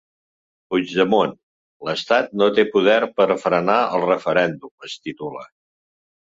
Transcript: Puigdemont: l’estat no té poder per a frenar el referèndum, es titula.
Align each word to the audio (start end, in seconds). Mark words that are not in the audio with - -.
Puigdemont: 0.69 1.35
l’estat 1.89 2.33
no 2.43 2.47
té 2.55 2.65
poder 2.77 2.95
per 3.19 3.27
a 3.35 3.37
frenar 3.45 3.77
el 3.99 4.07
referèndum, 4.09 4.75
es 4.91 4.97
titula. 5.07 5.47